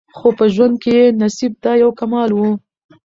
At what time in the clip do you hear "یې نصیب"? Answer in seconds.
0.99-1.53